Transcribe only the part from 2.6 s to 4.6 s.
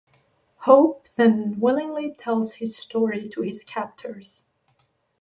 story to his captors.